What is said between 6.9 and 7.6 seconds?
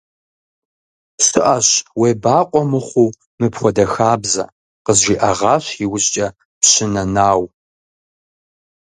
Нэнау.